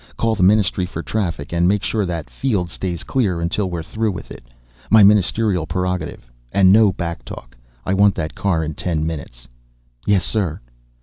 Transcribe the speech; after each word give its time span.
Call 0.17 0.33
the 0.33 0.41
Ministry 0.41 0.87
for 0.87 1.03
Traffic 1.03 1.53
and 1.53 1.67
make 1.67 1.83
sure 1.83 2.07
that 2.07 2.27
field 2.27 2.71
stays 2.71 3.03
clear 3.03 3.39
until 3.39 3.69
we're 3.69 3.83
through 3.83 4.11
with 4.11 4.31
it. 4.31 4.43
My 4.89 5.03
Ministerial 5.03 5.67
prerogative, 5.67 6.27
and 6.51 6.71
no 6.71 6.91
back 6.91 7.23
talk. 7.23 7.55
I 7.85 7.93
want 7.93 8.15
that 8.15 8.33
car 8.33 8.63
in 8.63 8.73
ten 8.73 9.05
minutes." 9.05 9.47
"Yes, 10.07 10.25
sir." 10.25 10.59